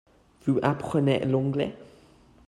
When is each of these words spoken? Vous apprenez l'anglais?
Vous 0.47 0.57
apprenez 0.63 1.19
l'anglais? 1.27 1.75